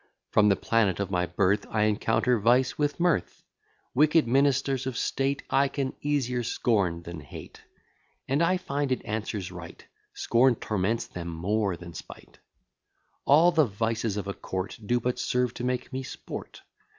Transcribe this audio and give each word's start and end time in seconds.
From 0.31 0.49
the 0.49 0.55
planet 0.55 0.99
of 0.99 1.11
my 1.11 1.27
birth 1.27 1.67
I 1.69 1.83
encounter 1.83 2.39
vice 2.39 2.75
with 2.75 2.99
mirth. 2.99 3.43
Wicked 3.93 4.25
ministers 4.27 4.87
of 4.87 4.97
state 4.97 5.43
I 5.51 5.67
can 5.67 5.93
easier 6.01 6.41
scorn 6.41 7.03
than 7.03 7.19
hate; 7.19 7.61
And 8.27 8.41
I 8.41 8.57
find 8.57 8.91
it 8.91 9.05
answers 9.05 9.51
right: 9.51 9.85
Scorn 10.15 10.55
torments 10.55 11.05
them 11.05 11.27
more 11.27 11.77
than 11.77 11.93
spight. 11.93 12.39
All 13.25 13.51
the 13.51 13.65
vices 13.65 14.17
of 14.17 14.25
a 14.27 14.33
court 14.33 14.79
Do 14.83 14.99
but 14.99 15.19
serve 15.19 15.53
to 15.53 15.63
make 15.63 15.93
me 15.93 16.01
sport. 16.01 16.63